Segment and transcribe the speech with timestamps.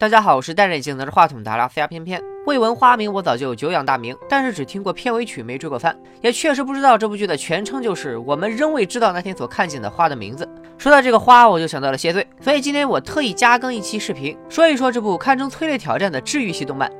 [0.00, 2.18] 大家好，我是戴着眼镜拿着话筒的阿拉斯加翩翩。
[2.46, 10.48] 未闻花名，我早就久仰大名，但是只听过片尾曲，没追过番，也确实不知道这部剧的全称就是我们仍未知道那天所看见的花的名字。
[10.78, 16.90] 说到这个花，我就想到了谢罪，所以今天我特意加更一期视频，说一说这部堪称催泪挑战的治愈系动漫。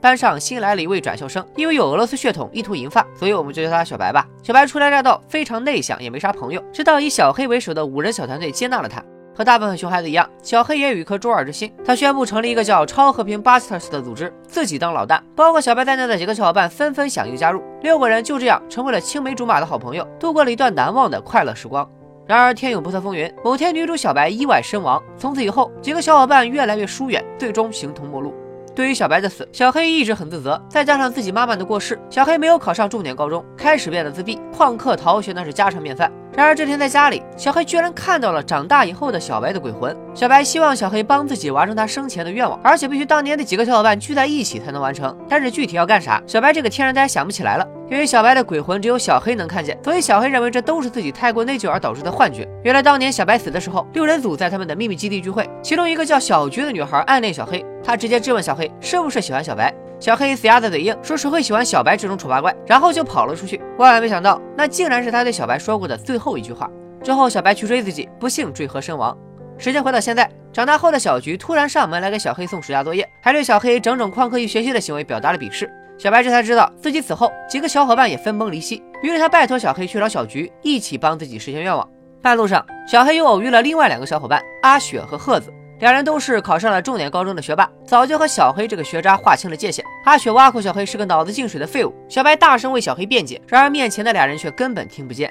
[0.00, 4.26] 班上新来了一位转校生，因为有俄罗斯血统，一头银发，所以我们就叫他小白吧。
[4.42, 9.00] 小白初来乍到，非常内向，也没啥朋友，直到以小黑为首的五人小团队接纳了他。
[9.34, 11.72] 和大部分熊孩子一样，小黑也有一颗中二之心。
[11.84, 15.22] 他宣布成立一个叫“超和平 Busters” 的组织，自己当老大。
[15.34, 17.62] 包括小白在内的几个小伙伴纷纷响应加入。
[17.82, 21.88] 六个人就这样成为了青梅竹马的好朋友，度过了一段难忘的快乐时光。
[22.26, 25.02] 然而天有不测风云，某天女主小白意外身亡。
[25.18, 28.32] 从此以后，几个小伙伴越来越疏远，最终形同陌路。
[28.74, 30.60] 对于小白的死，小黑一直很自责。
[30.68, 36.10] 再加上自己妈妈的过世，小黑没有考上重点高中，开始变得自闭，旷课逃学那是家常便饭。
[36.36, 39.96] 然而这天在家里，小黑居然看到了长大以后的小白的鬼魂。
[40.14, 45.16] 小白希望小黑帮自己完成他生前的愿望，而且必须当年的几个小伙伴聚在一起才能完成。
[45.28, 47.64] 但是具体要干啥，小白这个天然呆想不起来了。
[47.88, 52.48] 因为小白的鬼魂只有小黑能看见，所以小黑认为这都是自己太过内疚而导致的幻觉。
[52.64, 59.72] 原来当年小白死的时候，六人组在他们的秘密基地聚会，其中一个叫小菊的女孩暗恋小黑，她直接质问小黑是不是喜欢小白。
[60.04, 63.56] 小黑死鸭子嘴硬，说谁会喜欢小白这种丑八怪，然后就跑了出去。
[63.78, 66.70] 万万没想到，那竟然是他对小白说过的最后一句话。
[67.02, 69.16] 之后，小白去追自己，不幸坠河身亡。
[69.56, 75.72] 时间回到现在，长大后的小菊突然上门来给小黑送暑假作业，还对小黑整整旷课一学期的行为表达了鄙视。
[75.96, 81.88] 小白这才知道自己死后，几个小伙伴也分崩离析，于是他拜托小黑去找小菊，一起帮自己实现愿望。
[82.20, 85.50] 半路上，小黑又偶遇了另外两个小伙伴阿雪和鹤子。
[85.80, 89.84] 两人都是考上了重点高中的学霸，早就和小黑这个学渣划清了界限。
[90.04, 95.30] 阿雪挖苦小黑是个脑子进水的废物，小白大声为小黑辩解，然而面前的俩人却根本听不见。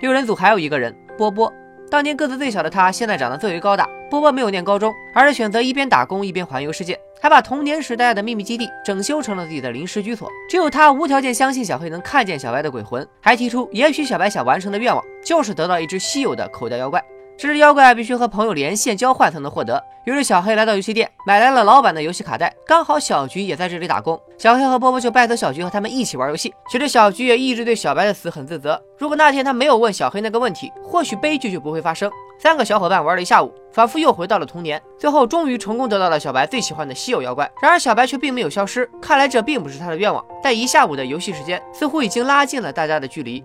[0.00, 1.50] 六人组还有一个人波波，
[1.90, 3.88] 当年个子最小的他，现在长得最为高大。
[4.10, 10.28] 波波没有念高中，而是选择一边打工一边环游世界，还把童年时待的秘密基地整修成了自己的临时居所。
[10.46, 17.02] 只有他无条件相信小黑能看见小白的鬼魂，还提出也许小白想完成的愿望就是得到一只稀有的口袋妖怪。
[17.36, 19.82] 这只妖怪必须和朋友连线交换才能获得。
[20.04, 22.52] 于是小黑来到游戏店，买来了老板的游戏卡带。
[22.66, 26.52] 刚好小菊也在这里打工，小黑和波波就拜托小菊和他们一起玩游戏。
[26.68, 28.80] 其实小菊也一直对小白的死很自责。
[28.98, 32.10] 如果那天他没有问小黑那个问题，或许悲剧就不会发生。
[32.38, 34.80] 三个小伙伴玩了一下午，仿佛又回到了童年。
[34.98, 37.48] 最后终于成功得到了小白最喜欢的稀有妖怪。
[37.62, 40.24] 然而小白却并没有消失，看来这并不是他的愿望。
[40.42, 43.44] 在一下午的游戏时间，似乎已经拉近了大家的距离。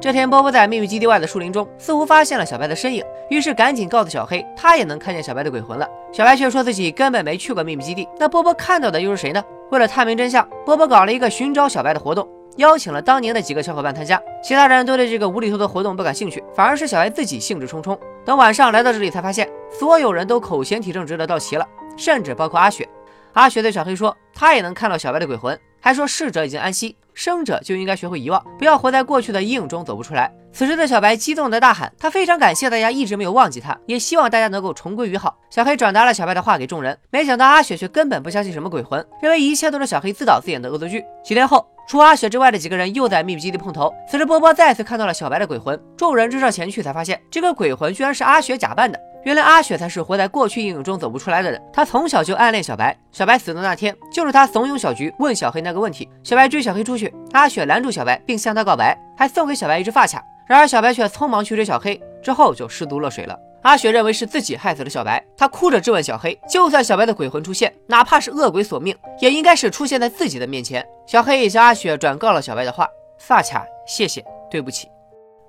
[0.00, 5.88] 这天，波波在秘密基地外的树林中，似乎发现了小白的身影，于是赶紧告诉小黑，他也能看见小白的鬼魂了。
[6.12, 9.42] 小白却说自己根本没去过秘密基地，那波波看到的又是谁呢？
[9.72, 14.22] 为了探明真相，波波搞了一个寻找小白的活动，邀请了当年的几个小伙伴参加。
[14.40, 17.98] 其他人都对这个无厘头的活动不感兴趣，反而是小白自己兴致冲冲。
[18.24, 19.50] 等晚上来到这里，才发现
[19.80, 21.66] 所有人都口嫌体正直的到齐了，
[21.96, 22.88] 甚至包括阿雪。
[23.32, 26.94] 阿雪对小黑说，他也能看到小白的鬼魂，还说逝者已经安息。
[27.18, 30.32] 生者就应该学会遗忘，不要活在过去的阴影中走不出来。
[30.52, 35.36] 此时的小白激动的大喊，他非常感谢大家一直没有忘记他，也希望大家能够重归于好。
[35.50, 41.04] 小黑转达了小白的话给众人，没想到阿雪却根本不相信什么鬼魂，认为一切都是小黑自导自演的恶作剧。
[41.24, 43.92] 几天后，除阿雪之外的几个人又在秘密基地碰头。
[44.08, 49.07] 此时波波再次看到了小白的鬼魂，众人追上前去，才发现这个鬼魂居然是阿雪假扮的。
[49.28, 51.62] 原来阿雪才是活在过去阴影中走不出来的人。
[51.70, 56.08] 她从小就暗恋小白，小白死的那天，就是她怂恿小菊问小黑那个问题。
[56.22, 60.24] 小白追小黑出去，阿雪拦住小白，并向他告白，还送给小白一只发卡。
[60.46, 63.38] 然而小白却匆忙去追小黑，之后就失足落水了。
[63.64, 70.82] 阿雪认为是自己害死了小白，她哭着质问小黑：就算小白的鬼魂出现，哪怕是恶鬼索命，也应该是出现在自己的面前。
[71.06, 72.88] 小黑也向阿雪转告了小白的话：
[73.18, 74.88] 发卡，谢谢，对不起。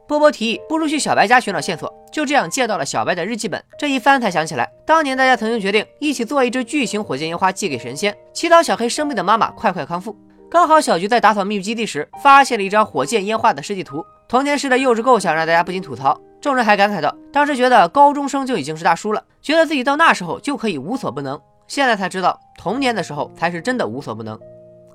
[0.09, 1.93] 波波提议，不如去小白家寻找线索。
[2.11, 3.63] 就这样借到了小白的日记本。
[3.77, 10.17] 这一翻才想起来，当年大家曾经决定一起做一只巨型火箭烟花寄给神仙，祈祷小黑生病的妈妈快快康复。
[10.49, 14.03] 刚好小菊在打扫秘密基地时，发现了一张火箭烟花的设计图。
[14.27, 16.19] 童年时的幼稚构想让大家不禁吐槽。
[16.41, 21.39] 众人还感慨道，当时觉得高中生就已经是大叔了，觉得自己到那时候就可以无所不能。
[21.67, 24.39] 现在才知道，童年的时候才是真的无所不能。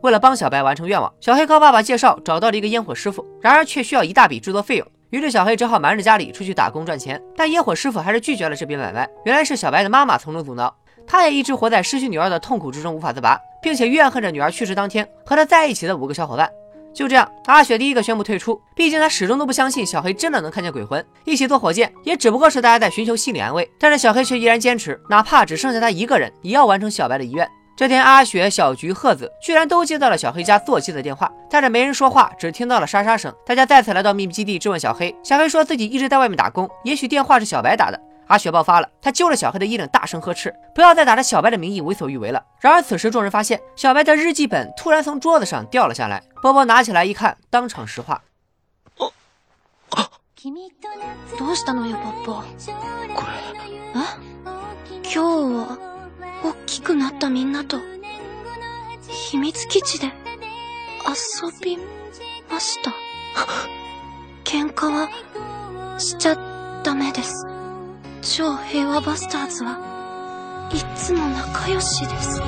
[0.00, 4.87] 为了帮小白完成愿望，小黑靠爸爸介绍找到了一个烟火师傅，然而却需要一大笔制作费用。
[5.14, 9.08] 于是小黑只好瞒着家里出去打工赚钱，但烟火师傅还是拒绝了这笔买卖。
[9.25, 10.75] 原来是小白的妈妈从中阻挠，
[11.06, 16.50] 他也一直活在失去女儿的痛苦之中无法自拔，并且怨恨着女儿去世当天和他在一起的五个小伙伴。
[16.93, 21.05] 就这样，阿雪第一个宣布退出，毕竟她始终都不相信小黑真的能看见鬼魂。
[21.25, 27.49] 一起做火箭也只不过是大家在寻求心理安慰，但是小黑却依然坚持，哪怕只剩下他一个人，也要完成小白的遗愿。
[27.75, 33.33] 这天，阿雪、小菊、鹤子居然都接到了小黑家座机的电话，但是没人说话，只听到了沙沙声。
[33.45, 38.00] 大家再次来到秘密基地质问小黑，小黑说自己一直在外面打工，也许电话是小白打的。
[38.27, 46.21] 阿雪爆发了，他揪着小黑的衣领，大声呵斥：“不要再打着小白的名义为所欲为了！”然而此时众人发现，小白的日记本突然从桌子上掉了下来。
[46.42, 48.21] 波波拿起来一看，当场石化。
[51.38, 52.44] どうしたのよ、ポッポ。
[53.16, 53.31] これ。
[53.95, 53.98] え
[55.04, 55.93] 今日は、大き
[56.84, 57.81] くなったみんなと、
[59.31, 60.08] 秘密基地で、
[61.08, 61.78] 遊び
[62.50, 62.92] ました。
[64.44, 65.08] 喧嘩は、
[65.98, 66.36] しちゃ
[66.84, 67.46] ダメです。
[68.20, 72.42] 超平和バスターズはいつも仲良しです。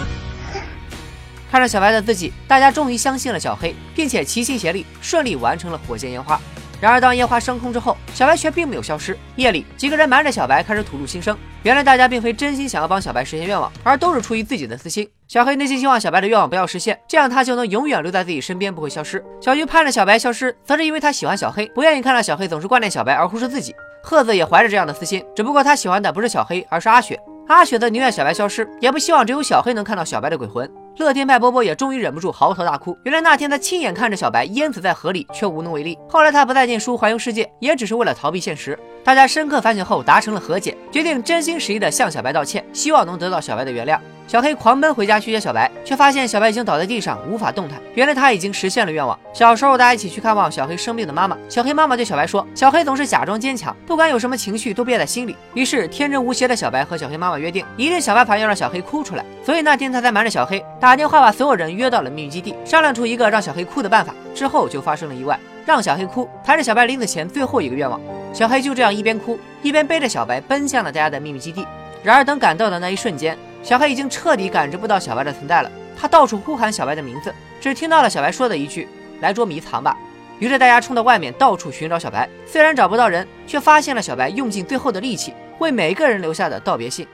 [1.51, 6.39] 看着小白的自己，大家终于相信了小黑，并且齐心协力，顺利完成了火箭烟花。
[6.81, 9.17] 然而，当烟花升空之后，小白却并没有消失。
[9.37, 11.37] 夜里，几个人瞒着小白开始吐露心声。
[11.63, 15.09] 原来，大家并非真心想要帮小白实现愿望，而都是出于自己的私心。
[15.27, 19.25] 小黑内心希望小白的愿望不要实现，这样他就能永远留在自己身边，不会消失。
[19.41, 23.75] 小菊盼着小白消失，则是因为他喜欢小黑，不愿意看到小黑总是挂念小白而忽视自己。
[24.03, 27.19] 鹤子也怀着这样的私心，只不过他喜欢的不是小黑，而是阿雪。
[27.49, 30.71] 阿雪则宁愿小白消失，也不希望只有小黑能看到小白的鬼魂。
[30.99, 32.97] 乐天派波波也终于忍不住嚎啕大哭。
[33.05, 35.99] 原来那天他亲眼看着小白淹死在河里，却无能为力。
[36.09, 38.79] 后来他不再念书，环游世界，也只是为了逃避现实。
[39.05, 43.99] 大家深刻反省后达成了和解，决定真心实意的向小白道歉，希望能得到小白的原谅。
[44.27, 47.81] 小黑狂奔回家去接小白，却发现小白已经倒在地上，无法动弹。
[47.95, 49.17] 原来他已经实现了愿望。
[49.33, 51.39] 小时候，大家一起去看望小黑生病的妈妈。
[51.49, 59.25] 小黑妈妈对小白说：“小黑总是假装坚强，不管有什么情绪都憋在心里。”于是，天真无邪的小白和小黑妈妈约定，一定想办法要让小黑哭出来。
[59.45, 64.13] 所以那天他才瞒着小黑打电话把所有人约到了秘密基地，商量出一个让小黑哭的办法。
[64.35, 68.01] 之后就发生了意外，让小黑哭，才是小白临死前最后一个愿望。
[68.33, 71.65] 小黑就这样一边哭一边背着小白奔向了大家的秘密基地。
[72.03, 75.69] 然而等赶到的那一瞬间，小黑已经彻底感知不到小白的存在了。
[75.99, 78.87] 他到处呼喊小白的名字，只听到了小白说的一句
[79.21, 79.99] ：“来捉迷藏吧。”
[80.39, 87.09] 于是大家冲到外面到处寻找小白，虽然找不到人，却发现了小白用尽最后的力气为每一个人留下的道别信。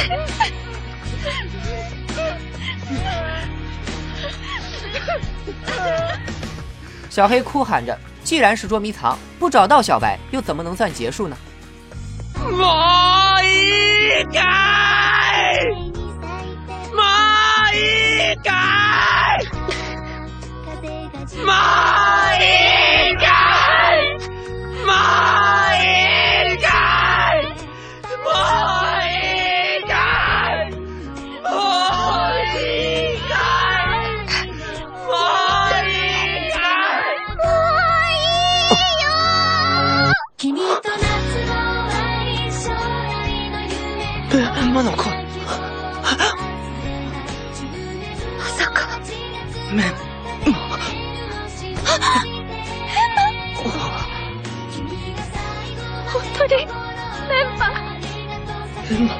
[7.09, 11.37] 小黑哭喊着：“既然是捉迷藏，不找到小白，又怎么能算结束呢？”
[12.35, 12.65] も
[13.39, 14.39] ういいか
[15.53, 15.65] い
[16.93, 17.77] もうい
[18.33, 18.35] い
[56.37, 57.69] 当に、メンバー。
[58.87, 59.11] メンマ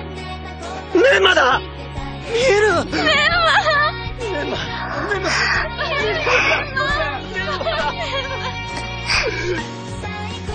[0.93, 1.65] メンマだ見
[2.39, 3.03] えるメン
[3.41, 3.49] マ
[4.19, 4.57] メンマ
[5.09, 5.29] メンマ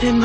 [0.02, 0.24] メンマ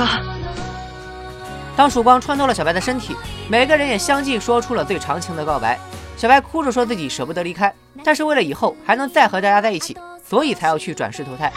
[1.75, 3.15] 当曙光穿透了小白的身体，
[3.49, 5.77] 每个人也相继说出了最长情的告白。
[6.20, 7.74] 小白哭着说自己舍不得离开，
[8.04, 11.50] 但是为了以后还能再和大家在一起，所以才要去转世投胎。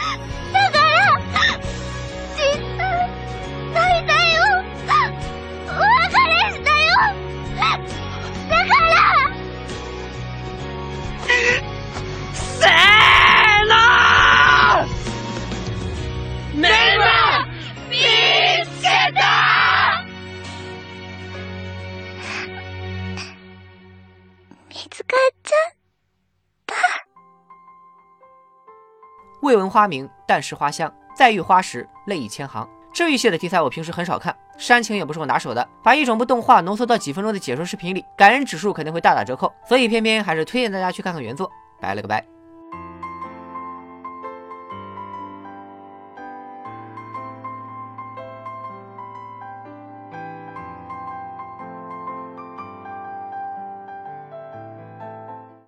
[29.53, 30.91] 未闻花名，但识花香。
[31.13, 32.67] 再遇花时，泪已千行。
[32.91, 35.67] 治愈系的题材我平时很少看，煽情也不是我拿手的。
[35.83, 39.53] 把一整部动画浓缩到几分钟的解说视频里，感人指数肯定会大打折扣。
[39.69, 41.51] 所以偏偏还是推荐大家去看看原作。
[41.79, 42.32] 拜了个拜。